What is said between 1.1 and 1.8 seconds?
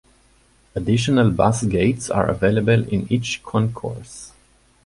bus